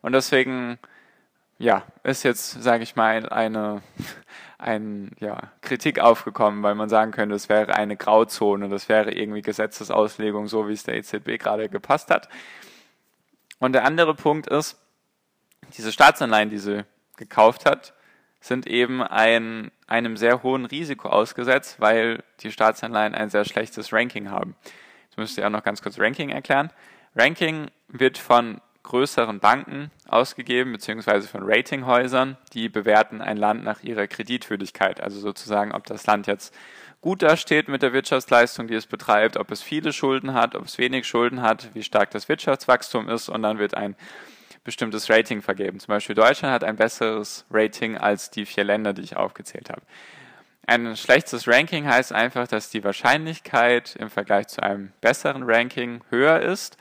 Und 0.03 0.12
deswegen 0.12 0.77
ja, 1.57 1.83
ist 2.03 2.24
jetzt, 2.24 2.62
sage 2.62 2.83
ich 2.83 2.95
mal, 2.95 3.29
eine, 3.29 3.81
ein, 4.57 5.12
ja, 5.19 5.51
Kritik 5.62 6.00
aufgekommen, 6.00 6.62
weil 6.62 6.75
man 6.75 6.89
sagen 6.89 7.12
könnte, 7.12 7.36
es 7.36 7.50
wäre 7.50 7.75
eine 7.75 7.95
Grauzone, 7.95 8.69
das 8.69 8.89
wäre 8.89 9.12
irgendwie 9.12 9.41
Gesetzesauslegung, 9.41 10.48
so 10.48 10.67
wie 10.67 10.74
es 10.74 10.83
der 10.83 10.95
EZB 10.95 11.39
gerade 11.39 11.69
gepasst 11.69 12.10
hat. 12.10 12.29
Und 13.60 13.74
der 13.74 13.86
andere 13.86 14.13
Punkt 14.13 14.48
ist, 14.48 14.77
diese 15.77 15.91
Staatsanleihen, 15.91 16.50
die 16.50 16.57
sie 16.57 16.86
gekauft 17.15 17.65
hat, 17.65 17.93
sind 18.41 18.67
eben 18.67 19.01
ein, 19.01 19.72
einem 19.88 20.17
sehr 20.17 20.43
hohen 20.43 20.65
Risiko 20.65 21.07
ausgesetzt, 21.07 21.79
weil 21.79 22.24
die 22.41 22.51
Staatsanleihen 22.51 23.15
ein 23.15 23.29
sehr 23.29 23.45
schlechtes 23.45 23.93
Ranking 23.93 24.29
haben. 24.29 24.57
Jetzt 25.05 25.17
müsste 25.17 25.39
ich 25.39 25.48
auch 25.48 25.51
noch 25.51 25.63
ganz 25.63 25.81
kurz 25.81 25.98
Ranking 25.98 26.29
erklären. 26.29 26.72
Ranking 27.15 27.72
wird 27.88 28.17
von 28.17 28.60
größeren 28.83 29.39
Banken 29.39 29.91
ausgegeben, 30.07 30.73
beziehungsweise 30.73 31.27
von 31.27 31.41
Ratinghäusern, 31.43 32.37
die 32.53 32.69
bewerten 32.69 33.21
ein 33.21 33.37
Land 33.37 33.63
nach 33.63 33.81
ihrer 33.81 34.07
Kreditwürdigkeit. 34.07 35.01
Also 35.01 35.19
sozusagen, 35.19 35.71
ob 35.71 35.85
das 35.85 36.05
Land 36.05 36.27
jetzt 36.27 36.53
gut 37.01 37.21
dasteht 37.21 37.67
mit 37.67 37.81
der 37.81 37.93
Wirtschaftsleistung, 37.93 38.67
die 38.67 38.75
es 38.75 38.85
betreibt, 38.85 39.37
ob 39.37 39.51
es 39.51 39.61
viele 39.61 39.91
Schulden 39.91 40.33
hat, 40.33 40.55
ob 40.55 40.65
es 40.65 40.77
wenig 40.77 41.07
Schulden 41.07 41.41
hat, 41.41 41.69
wie 41.73 41.83
stark 41.83 42.11
das 42.11 42.29
Wirtschaftswachstum 42.29 43.09
ist 43.09 43.29
und 43.29 43.41
dann 43.41 43.57
wird 43.57 43.75
ein 43.75 43.95
bestimmtes 44.63 45.09
Rating 45.09 45.41
vergeben. 45.41 45.79
Zum 45.79 45.87
Beispiel 45.87 46.15
Deutschland 46.15 46.53
hat 46.53 46.63
ein 46.63 46.77
besseres 46.77 47.45
Rating 47.51 47.97
als 47.97 48.31
die 48.31 48.45
vier 48.45 48.63
Länder, 48.63 48.93
die 48.93 49.01
ich 49.01 49.17
aufgezählt 49.17 49.69
habe. 49.69 49.81
Ein 50.65 50.95
schlechtes 50.95 51.45
Ranking 51.45 51.87
heißt 51.87 52.13
einfach, 52.13 52.47
dass 52.47 52.69
die 52.69 52.83
Wahrscheinlichkeit 52.85 53.97
im 53.97 54.09
Vergleich 54.09 54.47
zu 54.47 54.63
einem 54.63 54.93
besseren 55.01 55.43
Ranking 55.43 56.01
höher 56.09 56.39
ist, 56.39 56.77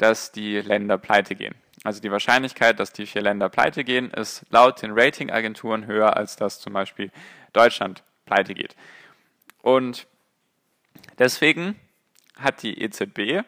dass 0.00 0.32
die 0.32 0.58
Länder 0.60 0.96
pleite 0.96 1.34
gehen. 1.34 1.54
Also 1.84 2.00
die 2.00 2.10
Wahrscheinlichkeit, 2.10 2.80
dass 2.80 2.92
die 2.92 3.06
vier 3.06 3.22
Länder 3.22 3.48
pleite 3.48 3.84
gehen, 3.84 4.10
ist 4.10 4.44
laut 4.50 4.80
den 4.82 4.92
Ratingagenturen 4.92 5.86
höher, 5.86 6.16
als 6.16 6.36
dass 6.36 6.60
zum 6.60 6.72
Beispiel 6.72 7.10
Deutschland 7.52 8.02
pleite 8.24 8.54
geht. 8.54 8.76
Und 9.62 10.06
deswegen 11.18 11.76
hat 12.36 12.62
die 12.62 12.80
EZB 12.80 13.44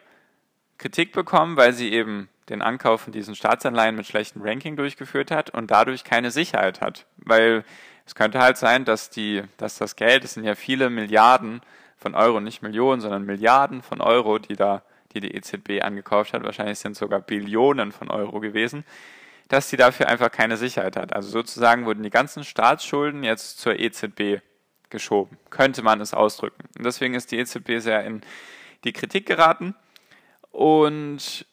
Kritik 0.77 1.11
bekommen, 1.11 1.57
weil 1.57 1.73
sie 1.73 1.91
eben 1.91 2.29
den 2.49 2.61
Ankauf 2.61 3.01
von 3.01 3.13
diesen 3.13 3.35
Staatsanleihen 3.35 3.95
mit 3.95 4.05
schlechtem 4.05 4.41
Ranking 4.41 4.75
durchgeführt 4.75 5.31
hat 5.31 5.49
und 5.49 5.71
dadurch 5.71 6.03
keine 6.03 6.29
Sicherheit 6.29 6.81
hat. 6.81 7.05
Weil 7.17 7.63
es 8.05 8.15
könnte 8.15 8.39
halt 8.39 8.57
sein, 8.57 8.85
dass, 8.85 9.09
die, 9.09 9.43
dass 9.57 9.77
das 9.77 9.95
Geld, 9.95 10.23
es 10.23 10.33
sind 10.33 10.43
ja 10.43 10.55
viele 10.55 10.89
Milliarden 10.89 11.61
von 11.97 12.13
Euro, 12.15 12.41
nicht 12.41 12.61
Millionen, 12.61 13.01
sondern 13.01 13.25
Milliarden 13.25 13.81
von 13.81 14.01
Euro, 14.01 14.39
die 14.39 14.55
da 14.55 14.83
die, 15.13 15.19
die 15.19 15.35
EZB 15.35 15.83
angekauft 15.83 16.33
hat, 16.33 16.43
wahrscheinlich 16.43 16.79
sind 16.79 16.93
es 16.93 16.99
sogar 16.99 17.19
Billionen 17.19 17.91
von 17.91 18.09
Euro 18.09 18.39
gewesen, 18.39 18.83
dass 19.47 19.69
sie 19.69 19.77
dafür 19.77 20.07
einfach 20.07 20.31
keine 20.31 20.57
Sicherheit 20.57 20.95
hat. 20.95 21.13
Also 21.13 21.29
sozusagen 21.29 21.85
wurden 21.85 22.03
die 22.03 22.09
ganzen 22.09 22.43
Staatsschulden 22.43 23.23
jetzt 23.23 23.59
zur 23.59 23.79
EZB 23.79 24.41
geschoben, 24.89 25.37
könnte 25.49 25.81
man 25.81 26.01
es 26.01 26.13
ausdrücken. 26.13 26.63
Und 26.77 26.85
deswegen 26.85 27.13
ist 27.13 27.31
die 27.31 27.39
EZB 27.39 27.79
sehr 27.79 28.03
in 28.05 28.21
die 28.83 28.93
Kritik 28.93 29.25
geraten 29.25 29.75
und 30.51 31.45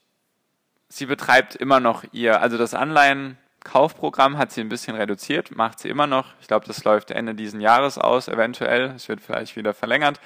sie 0.88 1.07
betreibt 1.07 1.57
immer 1.57 1.81
noch 1.81 2.05
ihr, 2.12 2.43
also 2.43 2.59
das 2.59 2.75
Anleihenkaufprogramm 2.75 4.37
hat 4.37 4.52
sie 4.52 4.61
ein 4.61 4.69
bisschen 4.69 4.95
reduziert, 4.95 5.57
macht 5.57 5.79
sie 5.79 5.88
immer 5.88 6.07
noch. 6.07 6.35
Ich 6.40 6.49
glaube, 6.49 6.67
das 6.67 6.85
läuft 6.85 7.11
Ende 7.11 7.35
diesen 7.35 7.61
Jahres 7.61 7.97
aus, 7.97 8.29
eventuell. 8.29 8.93
Es 8.97 9.09
wird 9.09 9.21
vielleicht 9.21 9.57
wieder 9.57 9.73
verlängert. 9.73 10.21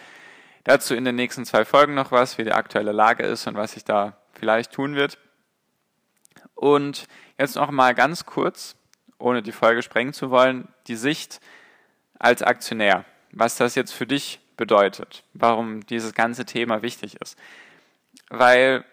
Dazu 0.64 0.94
in 0.94 1.04
den 1.04 1.14
nächsten 1.14 1.44
zwei 1.44 1.64
Folgen 1.64 1.94
noch 1.94 2.10
was, 2.10 2.38
wie 2.38 2.44
die 2.44 2.52
aktuelle 2.52 2.92
Lage 2.92 3.22
ist 3.22 3.46
und 3.46 3.54
was 3.54 3.72
sich 3.72 3.84
da 3.84 4.16
vielleicht 4.32 4.72
tun 4.72 4.96
wird. 4.96 5.18
Und 6.54 7.06
jetzt 7.38 7.56
noch 7.56 7.70
mal 7.70 7.94
ganz 7.94 8.24
kurz, 8.24 8.76
ohne 9.18 9.42
die 9.42 9.52
Folge 9.52 9.82
sprengen 9.82 10.12
zu 10.12 10.30
wollen, 10.30 10.68
die 10.86 10.96
Sicht 10.96 11.40
als 12.18 12.42
Aktionär, 12.42 13.04
was 13.30 13.56
das 13.56 13.74
jetzt 13.74 13.92
für 13.92 14.06
dich 14.06 14.40
bedeutet, 14.56 15.24
warum 15.34 15.84
dieses 15.86 16.14
ganze 16.14 16.44
Thema 16.44 16.82
wichtig 16.82 17.20
ist. 17.20 17.38
Weil 18.30 18.84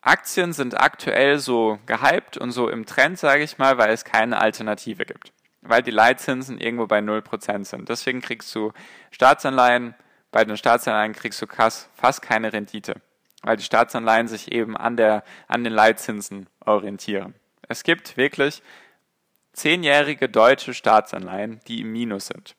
Aktien 0.00 0.52
sind 0.52 0.80
aktuell 0.80 1.38
so 1.38 1.78
gehypt 1.86 2.36
und 2.38 2.52
so 2.52 2.68
im 2.68 2.86
Trend, 2.86 3.18
sage 3.18 3.42
ich 3.42 3.58
mal, 3.58 3.76
weil 3.78 3.90
es 3.90 4.04
keine 4.04 4.40
Alternative 4.40 5.04
gibt. 5.04 5.32
Weil 5.68 5.82
die 5.82 5.90
Leitzinsen 5.90 6.58
irgendwo 6.58 6.86
bei 6.86 6.98
0% 6.98 7.64
sind. 7.64 7.88
Deswegen 7.88 8.20
kriegst 8.20 8.54
du 8.54 8.72
Staatsanleihen, 9.10 9.94
bei 10.30 10.44
den 10.44 10.56
Staatsanleihen 10.56 11.12
kriegst 11.12 11.40
du 11.42 11.46
fast 11.46 12.22
keine 12.22 12.52
Rendite. 12.52 13.00
Weil 13.42 13.56
die 13.56 13.64
Staatsanleihen 13.64 14.28
sich 14.28 14.52
eben 14.52 14.76
an, 14.76 14.96
der, 14.96 15.24
an 15.48 15.64
den 15.64 15.72
Leitzinsen 15.72 16.48
orientieren. 16.64 17.34
Es 17.68 17.84
gibt 17.84 18.16
wirklich 18.16 18.62
zehnjährige 19.52 20.28
deutsche 20.28 20.74
Staatsanleihen, 20.74 21.60
die 21.66 21.80
im 21.80 21.92
Minus 21.92 22.28
sind. 22.28 22.54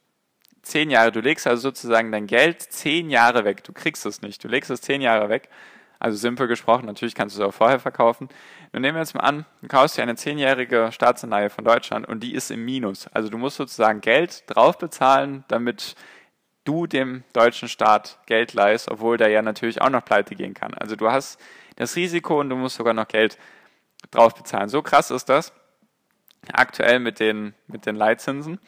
Zehn 0.63 0.89
Jahre, 0.89 1.11
du 1.11 1.21
legst 1.21 1.47
also 1.47 1.61
sozusagen 1.61 2.11
dein 2.11 2.27
Geld 2.27 2.61
zehn 2.61 3.09
Jahre 3.09 3.45
weg. 3.45 3.63
Du 3.63 3.71
kriegst 3.71 4.05
es 4.05 4.21
nicht. 4.21 4.43
Du 4.43 4.47
legst 4.47 4.69
es 4.69 4.81
zehn 4.81 5.01
Jahre 5.01 5.29
weg 5.29 5.49
also 5.99 6.17
simpel 6.17 6.47
gesprochen, 6.47 6.85
natürlich 6.85 7.15
kannst 7.15 7.37
du 7.37 7.41
es 7.41 7.47
auch 7.47 7.53
vorher 7.53 7.79
verkaufen. 7.79 8.29
Nun 8.71 8.81
nehmen 8.81 8.95
wir 8.95 9.01
jetzt 9.01 9.15
mal 9.15 9.21
an, 9.21 9.45
du 9.61 9.67
kaufst 9.67 9.97
dir 9.97 10.03
eine 10.03 10.15
zehnjährige 10.15 10.89
Staatsanleihe 10.91 11.49
von 11.49 11.65
Deutschland 11.65 12.07
und 12.07 12.21
die 12.21 12.33
ist 12.33 12.51
im 12.51 12.63
Minus. 12.65 13.07
Also 13.07 13.29
du 13.29 13.37
musst 13.37 13.57
sozusagen 13.57 14.01
Geld 14.01 14.43
drauf 14.47 14.77
bezahlen, 14.77 15.43
damit 15.47 15.95
du 16.63 16.85
dem 16.85 17.23
deutschen 17.33 17.69
Staat 17.69 18.19
Geld 18.25 18.53
leihst, 18.53 18.91
obwohl 18.91 19.17
der 19.17 19.29
ja 19.29 19.41
natürlich 19.41 19.81
auch 19.81 19.89
noch 19.89 20.03
pleite 20.03 20.35
gehen 20.35 20.53
kann. 20.53 20.73
Also 20.73 20.95
du 20.95 21.09
hast 21.09 21.39
das 21.77 21.95
Risiko 21.95 22.39
und 22.39 22.49
du 22.49 22.55
musst 22.55 22.75
sogar 22.75 22.93
noch 22.93 23.07
Geld 23.07 23.37
drauf 24.11 24.35
bezahlen. 24.35 24.69
So 24.69 24.81
krass 24.81 25.11
ist 25.11 25.29
das 25.29 25.53
aktuell 26.53 26.99
mit 26.99 27.19
den, 27.19 27.53
mit 27.67 27.85
den 27.85 27.95
Leitzinsen. 27.95 28.59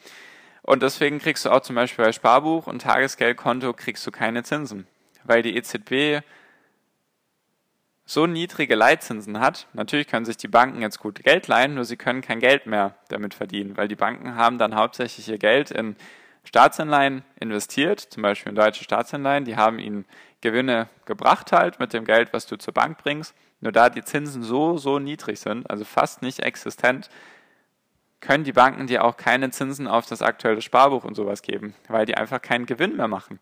Und 0.62 0.82
deswegen 0.82 1.18
kriegst 1.18 1.44
du 1.44 1.50
auch 1.50 1.60
zum 1.60 1.76
Beispiel 1.76 2.04
bei 2.04 2.12
Sparbuch 2.12 2.66
und 2.66 2.82
Tagesgeldkonto 2.82 3.72
kriegst 3.72 4.06
du 4.06 4.10
keine 4.10 4.42
Zinsen, 4.42 4.86
weil 5.24 5.42
die 5.42 5.56
EZB 5.56 6.24
so 8.10 8.26
niedrige 8.26 8.74
Leitzinsen 8.74 9.38
hat, 9.38 9.68
natürlich 9.72 10.08
können 10.08 10.24
sich 10.24 10.36
die 10.36 10.48
Banken 10.48 10.82
jetzt 10.82 10.98
gut 10.98 11.22
Geld 11.22 11.46
leihen, 11.46 11.74
nur 11.74 11.84
sie 11.84 11.96
können 11.96 12.22
kein 12.22 12.40
Geld 12.40 12.66
mehr 12.66 12.96
damit 13.06 13.34
verdienen, 13.34 13.76
weil 13.76 13.86
die 13.86 13.94
Banken 13.94 14.34
haben 14.34 14.58
dann 14.58 14.74
hauptsächlich 14.74 15.28
ihr 15.28 15.38
Geld 15.38 15.70
in 15.70 15.94
Staatsanleihen 16.42 17.22
investiert, 17.38 18.00
zum 18.00 18.24
Beispiel 18.24 18.50
in 18.50 18.56
deutsche 18.56 18.82
Staatsanleihen, 18.82 19.44
die 19.44 19.54
haben 19.54 19.78
ihnen 19.78 20.06
Gewinne 20.40 20.88
gebracht 21.04 21.52
halt 21.52 21.78
mit 21.78 21.92
dem 21.92 22.04
Geld, 22.04 22.32
was 22.32 22.48
du 22.48 22.56
zur 22.56 22.74
Bank 22.74 22.98
bringst. 22.98 23.32
Nur 23.60 23.70
da 23.70 23.88
die 23.90 24.02
Zinsen 24.02 24.42
so, 24.42 24.76
so 24.76 24.98
niedrig 24.98 25.38
sind, 25.38 25.70
also 25.70 25.84
fast 25.84 26.20
nicht 26.20 26.40
existent, 26.40 27.10
können 28.18 28.42
die 28.42 28.52
Banken 28.52 28.88
dir 28.88 29.04
auch 29.04 29.16
keine 29.16 29.50
Zinsen 29.50 29.86
auf 29.86 30.06
das 30.06 30.20
aktuelle 30.20 30.62
Sparbuch 30.62 31.04
und 31.04 31.14
sowas 31.14 31.42
geben, 31.42 31.74
weil 31.86 32.06
die 32.06 32.16
einfach 32.16 32.42
keinen 32.42 32.66
Gewinn 32.66 32.96
mehr 32.96 33.06
machen. 33.06 33.38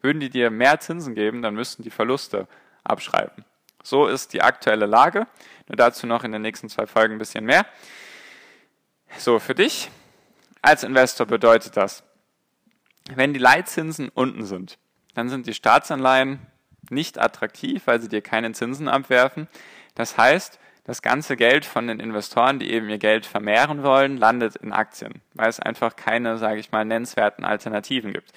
Würden 0.00 0.18
die 0.18 0.30
dir 0.30 0.50
mehr 0.50 0.80
Zinsen 0.80 1.14
geben, 1.14 1.40
dann 1.40 1.54
müssten 1.54 1.84
die 1.84 1.90
Verluste 1.90 2.48
abschreiben. 2.82 3.44
So 3.88 4.06
ist 4.06 4.34
die 4.34 4.42
aktuelle 4.42 4.84
Lage. 4.84 5.26
Nur 5.66 5.76
dazu 5.76 6.06
noch 6.06 6.22
in 6.22 6.32
den 6.32 6.42
nächsten 6.42 6.68
zwei 6.68 6.86
Folgen 6.86 7.14
ein 7.14 7.18
bisschen 7.18 7.46
mehr. 7.46 7.64
So, 9.16 9.38
für 9.38 9.54
dich 9.54 9.90
als 10.60 10.84
Investor 10.84 11.26
bedeutet 11.26 11.74
das, 11.74 12.02
wenn 13.14 13.32
die 13.32 13.40
Leitzinsen 13.40 14.10
unten 14.10 14.44
sind, 14.44 14.76
dann 15.14 15.30
sind 15.30 15.46
die 15.46 15.54
Staatsanleihen 15.54 16.38
nicht 16.90 17.18
attraktiv, 17.18 17.86
weil 17.86 18.02
sie 18.02 18.10
dir 18.10 18.20
keine 18.20 18.52
Zinsen 18.52 18.88
abwerfen. 18.88 19.48
Das 19.94 20.18
heißt, 20.18 20.58
das 20.84 21.00
ganze 21.00 21.36
Geld 21.36 21.64
von 21.64 21.86
den 21.86 21.98
Investoren, 21.98 22.58
die 22.58 22.70
eben 22.70 22.90
ihr 22.90 22.98
Geld 22.98 23.24
vermehren 23.24 23.82
wollen, 23.82 24.18
landet 24.18 24.56
in 24.56 24.74
Aktien, 24.74 25.22
weil 25.32 25.48
es 25.48 25.60
einfach 25.60 25.96
keine, 25.96 26.36
sage 26.36 26.60
ich 26.60 26.72
mal, 26.72 26.84
nennenswerten 26.84 27.46
Alternativen 27.46 28.12
gibt. 28.12 28.32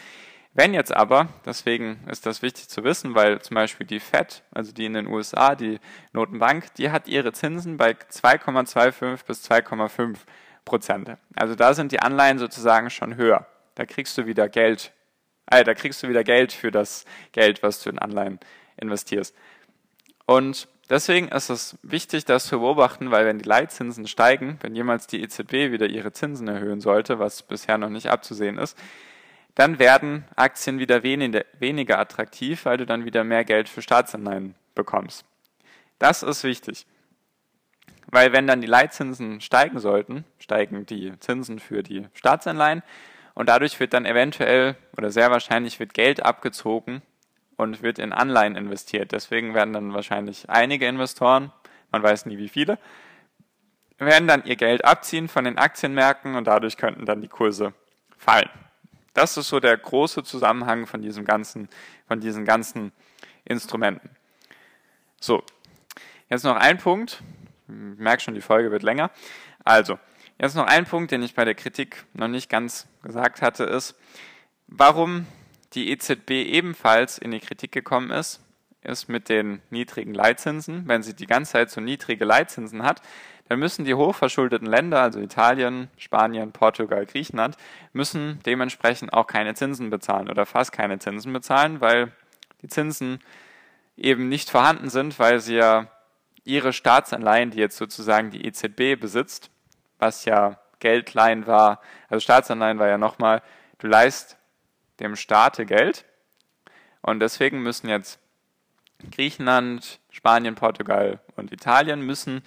Wenn 0.53 0.73
jetzt 0.73 0.93
aber, 0.93 1.29
deswegen 1.45 2.01
ist 2.09 2.25
das 2.25 2.41
wichtig 2.41 2.67
zu 2.67 2.83
wissen, 2.83 3.15
weil 3.15 3.41
zum 3.41 3.55
Beispiel 3.55 3.87
die 3.87 4.01
Fed, 4.01 4.43
also 4.51 4.73
die 4.73 4.85
in 4.85 4.93
den 4.93 5.07
USA, 5.07 5.55
die 5.55 5.79
Notenbank, 6.11 6.73
die 6.75 6.91
hat 6.91 7.07
ihre 7.07 7.31
Zinsen 7.31 7.77
bei 7.77 7.91
2,25 7.91 9.25
bis 9.25 9.49
2,5 9.49 10.17
Prozent. 10.65 11.17
Also 11.35 11.55
da 11.55 11.73
sind 11.73 11.93
die 11.93 12.01
Anleihen 12.01 12.37
sozusagen 12.37 12.89
schon 12.89 13.15
höher. 13.15 13.47
Da 13.75 13.85
kriegst 13.85 14.17
du 14.17 14.25
wieder 14.25 14.49
Geld, 14.49 14.91
äh, 15.47 15.63
da 15.63 15.73
kriegst 15.73 16.03
du 16.03 16.09
wieder 16.09 16.25
Geld 16.25 16.51
für 16.51 16.69
das 16.69 17.05
Geld, 17.31 17.63
was 17.63 17.81
du 17.81 17.89
in 17.89 17.97
Anleihen 17.97 18.39
investierst. 18.75 19.33
Und 20.25 20.67
deswegen 20.89 21.29
ist 21.29 21.49
es 21.49 21.77
wichtig, 21.81 22.25
das 22.25 22.45
zu 22.45 22.59
beobachten, 22.59 23.09
weil 23.09 23.25
wenn 23.25 23.39
die 23.39 23.47
Leitzinsen 23.47 24.05
steigen, 24.05 24.57
wenn 24.61 24.75
jemals 24.75 25.07
die 25.07 25.21
EZB 25.23 25.71
wieder 25.71 25.87
ihre 25.87 26.11
Zinsen 26.11 26.49
erhöhen 26.49 26.81
sollte, 26.81 27.19
was 27.19 27.41
bisher 27.41 27.77
noch 27.77 27.89
nicht 27.89 28.09
abzusehen 28.09 28.57
ist, 28.57 28.77
dann 29.55 29.79
werden 29.79 30.25
Aktien 30.35 30.79
wieder 30.79 31.03
weniger 31.03 31.99
attraktiv, 31.99 32.65
weil 32.65 32.77
du 32.77 32.85
dann 32.85 33.05
wieder 33.05 33.23
mehr 33.23 33.43
Geld 33.43 33.69
für 33.69 33.81
Staatsanleihen 33.81 34.55
bekommst. 34.75 35.25
Das 35.99 36.23
ist 36.23 36.43
wichtig. 36.43 36.85
Weil 38.07 38.33
wenn 38.33 38.47
dann 38.47 38.61
die 38.61 38.67
Leitzinsen 38.67 39.39
steigen 39.41 39.79
sollten, 39.79 40.25
steigen 40.39 40.85
die 40.85 41.13
Zinsen 41.19 41.59
für 41.59 41.83
die 41.83 42.07
Staatsanleihen 42.13 42.83
und 43.33 43.47
dadurch 43.47 43.79
wird 43.79 43.93
dann 43.93 44.05
eventuell 44.05 44.75
oder 44.97 45.11
sehr 45.11 45.31
wahrscheinlich 45.31 45.79
wird 45.79 45.93
Geld 45.93 46.23
abgezogen 46.23 47.01
und 47.55 47.81
wird 47.81 47.99
in 47.99 48.11
Anleihen 48.11 48.55
investiert. 48.55 49.11
Deswegen 49.11 49.53
werden 49.53 49.73
dann 49.73 49.93
wahrscheinlich 49.93 50.49
einige 50.49 50.87
Investoren, 50.87 51.51
man 51.91 52.03
weiß 52.03 52.25
nie 52.25 52.37
wie 52.37 52.49
viele, 52.49 52.79
werden 53.97 54.27
dann 54.27 54.43
ihr 54.45 54.55
Geld 54.55 54.83
abziehen 54.83 55.27
von 55.27 55.45
den 55.45 55.57
Aktienmärkten 55.57 56.35
und 56.35 56.47
dadurch 56.47 56.75
könnten 56.77 57.05
dann 57.05 57.21
die 57.21 57.27
Kurse 57.27 57.73
fallen. 58.17 58.49
Das 59.13 59.37
ist 59.37 59.49
so 59.49 59.59
der 59.59 59.77
große 59.77 60.23
Zusammenhang 60.23 60.87
von 60.87 61.01
diesem 61.01 61.25
ganzen, 61.25 61.69
von 62.07 62.19
diesen 62.19 62.45
ganzen 62.45 62.91
Instrumenten. 63.45 64.09
So, 65.19 65.43
jetzt 66.29 66.43
noch 66.43 66.55
ein 66.55 66.77
Punkt. 66.77 67.21
Ich 67.67 67.99
merke 67.99 68.21
schon, 68.23 68.35
die 68.35 68.41
Folge 68.41 68.71
wird 68.71 68.83
länger. 68.83 69.11
Also, 69.63 69.99
jetzt 70.39 70.55
noch 70.55 70.65
ein 70.65 70.85
Punkt, 70.85 71.11
den 71.11 71.23
ich 71.23 71.35
bei 71.35 71.45
der 71.45 71.55
Kritik 71.55 72.05
noch 72.13 72.27
nicht 72.27 72.49
ganz 72.49 72.87
gesagt 73.03 73.41
hatte, 73.41 73.65
ist, 73.65 73.95
warum 74.67 75.27
die 75.73 75.91
EZB 75.91 76.31
ebenfalls 76.31 77.17
in 77.17 77.31
die 77.31 77.39
Kritik 77.39 77.71
gekommen 77.71 78.11
ist, 78.11 78.41
ist 78.81 79.09
mit 79.09 79.29
den 79.29 79.61
niedrigen 79.69 80.13
Leitzinsen. 80.13 80.87
Wenn 80.87 81.03
sie 81.03 81.13
die 81.13 81.27
ganze 81.27 81.53
Zeit 81.53 81.69
so 81.69 81.81
niedrige 81.81 82.25
Leitzinsen 82.25 82.83
hat, 82.83 83.01
dann 83.51 83.59
müssen 83.59 83.83
die 83.83 83.95
hochverschuldeten 83.95 84.65
Länder, 84.65 85.01
also 85.01 85.19
Italien, 85.19 85.89
Spanien, 85.97 86.53
Portugal, 86.53 87.05
Griechenland, 87.05 87.57
müssen 87.91 88.39
dementsprechend 88.45 89.11
auch 89.11 89.27
keine 89.27 89.55
Zinsen 89.55 89.89
bezahlen 89.89 90.29
oder 90.29 90.45
fast 90.45 90.71
keine 90.71 90.99
Zinsen 90.99 91.33
bezahlen, 91.33 91.81
weil 91.81 92.13
die 92.61 92.69
Zinsen 92.69 93.19
eben 93.97 94.29
nicht 94.29 94.49
vorhanden 94.49 94.89
sind, 94.89 95.19
weil 95.19 95.41
sie 95.41 95.55
ja 95.55 95.87
ihre 96.45 96.71
Staatsanleihen, 96.71 97.51
die 97.51 97.59
jetzt 97.59 97.75
sozusagen 97.75 98.31
die 98.31 98.45
EZB 98.45 98.97
besitzt, 98.97 99.51
was 99.99 100.23
ja 100.23 100.57
Geldleihen 100.79 101.45
war, 101.45 101.81
also 102.07 102.21
Staatsanleihen 102.21 102.79
war 102.79 102.87
ja 102.87 102.97
nochmal, 102.97 103.41
du 103.79 103.87
leist 103.87 104.37
dem 105.01 105.17
Staate 105.17 105.65
Geld 105.65 106.05
und 107.01 107.19
deswegen 107.19 107.61
müssen 107.61 107.89
jetzt 107.89 108.17
Griechenland, 109.11 109.99
Spanien, 110.09 110.55
Portugal 110.55 111.19
und 111.35 111.51
Italien 111.51 111.99
müssen 111.99 112.43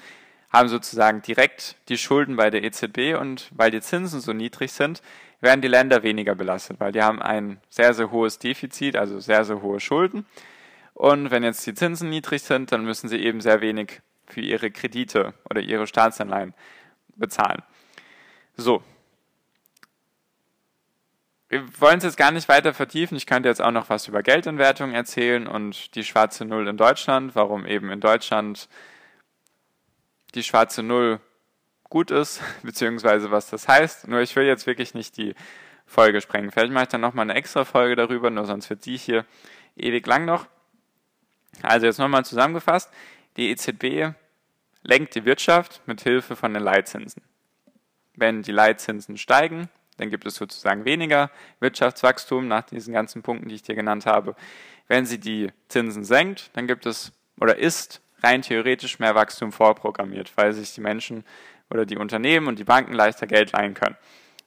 haben 0.55 0.69
sozusagen 0.69 1.21
direkt 1.21 1.75
die 1.89 1.99
Schulden 1.99 2.37
bei 2.37 2.49
der 2.49 2.63
EZB 2.63 3.19
und 3.19 3.51
weil 3.51 3.73
die 3.73 3.81
Zinsen 3.81 4.21
so 4.21 4.33
niedrig 4.33 4.73
sind, 4.73 5.03
werden 5.41 5.61
die 5.61 5.69
Länder 5.69 6.05
weniger 6.05 6.37
belastet, 6.37 6.79
weil 6.79 6.93
die 6.93 7.03
haben 7.03 7.21
ein 7.21 7.61
sehr, 7.69 7.93
sehr 7.93 8.13
hohes 8.13 8.39
Defizit, 8.39 8.97
also 8.97 9.19
sehr, 9.19 9.45
sehr 9.45 9.63
hohe 9.63 9.81
Schulden. 9.81 10.27
Und 10.95 11.33
wenn 11.33 11.43
jetzt 11.43 11.67
die 11.67 11.75
Zinsen 11.75 12.09
niedrig 12.09 12.43
sind, 12.43 12.71
dann 12.71 12.85
müssen 12.85 13.09
sie 13.09 13.19
eben 13.19 13.41
sehr 13.41 13.61
wenig 13.61 14.01
für 14.27 14.43
ihre 14.43 14.71
Kredite 14.71 15.35
oder 15.51 15.61
ihre 15.61 15.89
Staatsanleihen 15.89 16.55
bezahlen. 17.17 17.63
So. 18.57 18.81
Wir 21.49 21.65
wollen 21.81 21.99
es 21.99 22.05
jetzt 22.05 22.17
gar 22.17 22.31
nicht 22.31 22.49
weiter 22.49 22.73
vertiefen. 22.75 23.17
Ich 23.17 23.27
könnte 23.27 23.49
jetzt 23.49 23.61
auch 23.61 23.73
noch 23.73 23.89
was 23.89 24.07
über 24.07 24.23
Geldentwertung 24.23 24.93
erzählen 24.93 25.49
und 25.49 25.97
die 25.97 26.05
schwarze 26.05 26.45
Null 26.45 26.69
in 26.69 26.77
Deutschland, 26.77 27.35
warum 27.35 27.67
eben 27.67 27.91
in 27.91 28.01
Deutschland 28.01 28.69
die 30.35 30.43
schwarze 30.43 30.83
Null 30.83 31.21
gut 31.89 32.11
ist, 32.11 32.41
beziehungsweise 32.63 33.31
was 33.31 33.51
das 33.51 33.69
heißt. 33.69 34.09
Nur 34.09 34.21
ich 34.21 34.35
will 34.37 34.45
jetzt 34.45 34.67
wirklich 34.67 34.95
nicht 34.95 35.17
die 35.17 35.35
Folge 35.87 36.21
sprengen. 36.21 36.51
Vielleicht 36.51 36.73
mache 36.73 36.85
ich 36.85 36.89
dann 36.89 37.01
nochmal 37.01 37.25
eine 37.25 37.35
extra 37.35 37.65
Folge 37.65 37.97
darüber, 37.97 38.31
nur 38.31 38.47
sonst 38.47 38.71
wird 38.71 38.87
die 38.87 38.97
hier 38.97 39.25
ewig 39.77 40.07
lang 40.07 40.25
noch. 40.25 40.47
Also 41.63 41.87
jetzt 41.87 41.99
nochmal 41.99 42.25
zusammengefasst. 42.25 42.91
Die 43.37 43.51
EZB 43.51 44.15
lenkt 44.83 45.15
die 45.15 45.25
Wirtschaft 45.25 45.83
mit 45.87 46.01
Hilfe 46.03 46.37
von 46.37 46.55
den 46.55 46.63
Leitzinsen. 46.63 47.23
Wenn 48.15 48.43
die 48.43 48.53
Leitzinsen 48.53 49.19
steigen, 49.19 49.69
dann 49.97 50.11
gibt 50.11 50.27
es 50.27 50.37
sozusagen 50.37 50.85
weniger 50.85 51.31
Wirtschaftswachstum 51.61 52.49
nach 52.49 52.63
diesen 52.63 52.93
ganzen 52.93 53.23
Punkten, 53.23 53.49
die 53.49 53.55
ich 53.57 53.63
dir 53.63 53.75
genannt 53.75 54.07
habe. 54.07 54.35
Wenn 54.89 55.07
sie 55.07 55.19
die 55.19 55.53
Zinsen 55.69 56.05
senkt, 56.05 56.51
dann 56.55 56.67
gibt 56.67 56.87
es 56.87 57.13
oder 57.41 57.57
ist 57.57 58.01
rein 58.25 58.43
theoretisch 58.43 58.99
mehr 58.99 59.15
Wachstum 59.15 59.53
vorprogrammiert, 59.53 60.33
weil 60.37 60.53
sich 60.53 60.75
die 60.75 60.81
Menschen 60.81 61.25
oder 61.71 61.87
die 61.87 61.97
Unternehmen 61.97 62.47
und 62.47 62.59
die 62.59 62.65
Banken 62.65 62.93
leichter 62.93 63.27
Geld 63.27 63.53
leihen 63.53 63.75
können. 63.75 63.97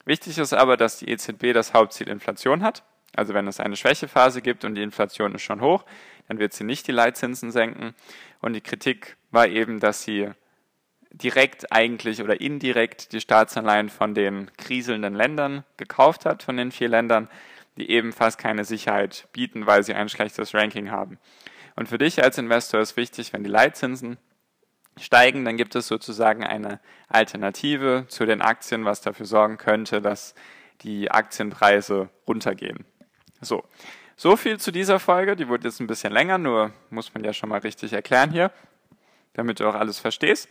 Wichtig 0.04 0.38
ist 0.38 0.52
aber, 0.52 0.76
dass 0.76 0.98
die 0.98 1.10
EZB 1.10 1.52
das 1.52 1.74
Hauptziel 1.74 2.08
Inflation 2.08 2.62
hat. 2.62 2.82
Also 3.14 3.34
wenn 3.34 3.46
es 3.46 3.60
eine 3.60 3.76
Schwächephase 3.76 4.42
gibt 4.42 4.64
und 4.64 4.74
die 4.74 4.82
Inflation 4.82 5.34
ist 5.34 5.42
schon 5.42 5.60
hoch, 5.60 5.84
dann 6.28 6.38
wird 6.38 6.52
sie 6.52 6.64
nicht 6.64 6.86
die 6.86 6.92
Leitzinsen 6.92 7.50
senken. 7.50 7.94
Und 8.40 8.52
die 8.52 8.60
Kritik 8.60 9.16
war 9.30 9.48
eben, 9.48 9.80
dass 9.80 10.02
sie 10.02 10.30
direkt 11.10 11.72
eigentlich 11.72 12.22
oder 12.22 12.40
indirekt 12.40 13.12
die 13.12 13.20
Staatsanleihen 13.20 13.88
von 13.88 14.14
den 14.14 14.50
kriselnden 14.56 15.14
Ländern 15.14 15.64
gekauft 15.76 16.26
hat, 16.26 16.42
von 16.42 16.56
den 16.56 16.70
vier 16.70 16.88
Ländern, 16.88 17.28
die 17.76 17.90
eben 17.90 18.12
fast 18.12 18.38
keine 18.38 18.64
Sicherheit 18.64 19.28
bieten, 19.32 19.66
weil 19.66 19.82
sie 19.82 19.94
ein 19.94 20.08
schlechtes 20.08 20.54
Ranking 20.54 20.90
haben. 20.90 21.18
Und 21.78 21.88
für 21.88 21.96
dich 21.98 22.20
als 22.24 22.38
Investor 22.38 22.80
ist 22.80 22.96
wichtig, 22.96 23.32
wenn 23.32 23.44
die 23.44 23.50
Leitzinsen 23.50 24.18
steigen, 24.98 25.44
dann 25.44 25.56
gibt 25.56 25.76
es 25.76 25.86
sozusagen 25.86 26.44
eine 26.44 26.80
Alternative 27.06 28.06
zu 28.08 28.26
den 28.26 28.42
Aktien, 28.42 28.84
was 28.84 29.00
dafür 29.00 29.26
sorgen 29.26 29.58
könnte, 29.58 30.02
dass 30.02 30.34
die 30.80 31.08
Aktienpreise 31.08 32.08
runtergehen. 32.26 32.84
So. 33.40 33.62
So 34.16 34.34
viel 34.34 34.58
zu 34.58 34.72
dieser 34.72 34.98
Folge. 34.98 35.36
Die 35.36 35.46
wurde 35.46 35.68
jetzt 35.68 35.78
ein 35.78 35.86
bisschen 35.86 36.12
länger, 36.12 36.36
nur 36.36 36.72
muss 36.90 37.14
man 37.14 37.22
ja 37.22 37.32
schon 37.32 37.48
mal 37.48 37.60
richtig 37.60 37.92
erklären 37.92 38.32
hier, 38.32 38.50
damit 39.34 39.60
du 39.60 39.68
auch 39.68 39.76
alles 39.76 40.00
verstehst. 40.00 40.48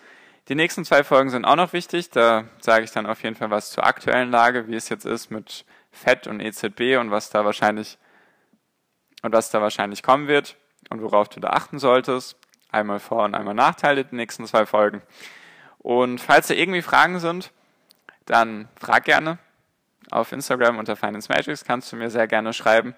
Die 0.48 0.56
nächsten 0.56 0.86
zwei 0.86 1.04
Folgen 1.04 1.30
sind 1.30 1.44
auch 1.44 1.58
noch 1.58 1.74
wichtig. 1.74 2.10
Da 2.10 2.46
sage 2.62 2.86
ich 2.86 2.92
dann 2.92 3.06
auf 3.06 3.22
jeden 3.24 3.36
Fall 3.36 3.50
was 3.50 3.72
zur 3.72 3.86
aktuellen 3.86 4.32
Lage, 4.32 4.70
wie 4.70 4.76
es 4.76 4.88
jetzt 4.88 5.06
ist 5.06 5.30
mit 5.30 5.66
FED 5.92 6.28
und 6.28 6.40
EZB 6.40 6.98
und 6.98 7.12
was 7.12 7.30
da 7.30 7.44
wahrscheinlich 7.44 7.98
und 9.24 9.34
was 9.34 9.50
da 9.50 9.62
wahrscheinlich 9.62 10.04
kommen 10.04 10.30
wird 10.30 10.56
und 10.90 11.02
worauf 11.02 11.30
du 11.30 11.40
da 11.40 11.50
achten 11.50 11.80
solltest. 11.80 12.38
Einmal 12.72 13.00
Vor- 13.00 13.24
und 13.24 13.36
einmal 13.36 13.54
Nachteile 13.54 14.06
die 14.06 14.16
nächsten 14.16 14.46
zwei 14.46 14.66
Folgen. 14.66 15.02
Und 15.80 16.20
falls 16.20 16.48
da 16.48 16.54
irgendwie 16.54 16.82
Fragen 16.82 17.20
sind, 17.20 17.52
dann 18.26 18.68
frag 18.80 19.06
gerne. 19.06 19.38
Auf 20.12 20.32
Instagram 20.32 20.78
unter 20.78 20.96
Finance 20.96 21.32
Magics 21.32 21.66
kannst 21.66 21.92
du 21.92 21.96
mir 21.96 22.10
sehr 22.10 22.28
gerne 22.28 22.54
schreiben. 22.54 22.96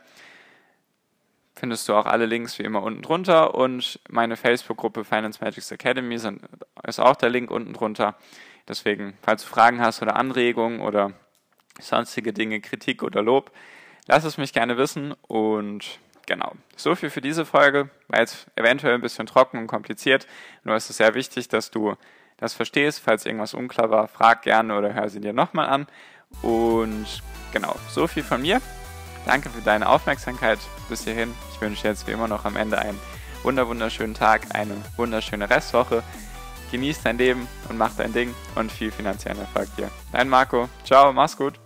Findest 1.55 1.89
du 1.89 1.93
auch 1.93 2.05
alle 2.05 2.25
Links 2.25 2.57
wie 2.57 2.63
immer 2.63 2.81
unten 2.83 3.01
drunter 3.01 3.53
und 3.53 3.99
meine 4.09 4.37
Facebook-Gruppe 4.37 5.03
Finance 5.03 5.43
Magics 5.43 5.71
Academy 5.71 6.17
sind, 6.17 6.41
ist 6.87 6.99
auch 6.99 7.15
der 7.15 7.29
Link 7.29 7.51
unten 7.51 7.73
drunter. 7.73 8.15
Deswegen, 8.67 9.17
falls 9.21 9.43
du 9.43 9.49
Fragen 9.49 9.81
hast 9.81 10.01
oder 10.01 10.15
Anregungen 10.15 10.79
oder 10.79 11.11
sonstige 11.79 12.33
Dinge, 12.33 12.61
Kritik 12.61 13.03
oder 13.03 13.21
Lob, 13.21 13.51
lass 14.07 14.23
es 14.23 14.37
mich 14.37 14.53
gerne 14.53 14.77
wissen 14.77 15.13
und 15.27 15.99
Genau. 16.29 16.51
So 16.75 16.93
viel 16.93 17.09
für 17.09 17.21
diese 17.21 17.43
Folge. 17.43 17.89
War 18.07 18.19
jetzt 18.19 18.45
eventuell 18.55 18.93
ein 18.93 19.01
bisschen 19.01 19.25
trocken 19.25 19.57
und 19.57 19.65
kompliziert. 19.65 20.27
Nur 20.63 20.75
ist 20.75 20.87
es 20.91 20.97
sehr 20.97 21.15
wichtig, 21.15 21.47
dass 21.49 21.71
du 21.71 21.95
das 22.37 22.53
verstehst. 22.53 23.01
Falls 23.03 23.25
irgendwas 23.25 23.55
unklar 23.55 23.89
war, 23.89 24.07
frag 24.07 24.43
gerne 24.43 24.77
oder 24.77 24.93
hör 24.93 25.09
sie 25.09 25.21
dir 25.21 25.33
nochmal 25.33 25.67
an. 25.67 25.87
Und 26.43 27.07
genau, 27.51 27.75
so 27.89 28.05
viel 28.05 28.21
von 28.21 28.43
mir. 28.43 28.61
Danke 29.25 29.49
für 29.49 29.61
deine 29.61 29.89
Aufmerksamkeit 29.89 30.59
bis 30.87 31.03
hierhin. 31.03 31.33
Ich 31.51 31.59
wünsche 31.61 31.87
jetzt 31.87 32.05
wie 32.05 32.11
immer 32.11 32.27
noch 32.27 32.45
am 32.45 32.55
Ende 32.57 32.77
einen 32.77 32.99
wunder 33.41 33.67
wunderschönen 33.67 34.13
Tag, 34.13 34.41
eine 34.53 34.75
wunderschöne 34.97 35.49
Restwoche. 35.49 36.03
Genieß 36.71 37.01
dein 37.01 37.17
Leben 37.17 37.47
und 37.69 37.79
mach 37.79 37.95
dein 37.95 38.13
Ding 38.13 38.35
und 38.53 38.71
viel 38.71 38.91
finanziellen 38.91 39.39
Erfolg 39.39 39.75
dir. 39.77 39.89
Dein 40.11 40.29
Marco. 40.29 40.69
Ciao, 40.83 41.11
mach's 41.11 41.35
gut. 41.35 41.59